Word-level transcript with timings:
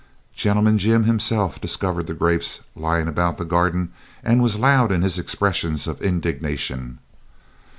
"Gentleman 0.33 0.79
Jim" 0.79 1.03
himself 1.03 1.61
discovered 1.61 2.07
the 2.07 2.15
grapes 2.15 2.61
lying 2.75 3.07
about 3.07 3.37
the 3.37 3.45
garden 3.45 3.91
and 4.23 4.41
was 4.41 4.57
loud 4.57 4.91
in 4.91 5.03
his 5.03 5.19
expressions 5.19 5.85
of 5.85 6.01
indignation. 6.01 6.97